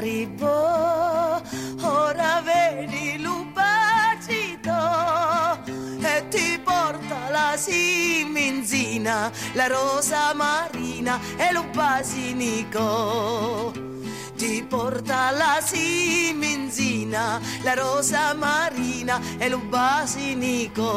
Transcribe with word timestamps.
arrivò, 0.00 1.40
ora 1.82 2.42
vedi 2.42 3.20
l'ubacito 3.20 4.72
e 6.00 6.28
ti 6.30 6.58
porta 6.64 7.28
la 7.28 7.54
siminzina, 7.56 9.30
la 9.52 9.66
rosa 9.66 10.32
marina 10.32 11.20
e 11.36 11.52
l'ubasinico. 11.52 12.78
Ti 14.36 14.64
porta 14.66 15.30
la 15.32 15.60
siminzina, 15.62 17.38
la 17.62 17.74
rosa 17.74 18.32
marina 18.32 19.20
e 19.36 19.50
l'ubasinico. 19.50 20.88